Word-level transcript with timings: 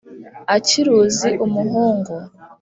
Akiruzi 0.55 1.29
umuhungu 1.45 2.13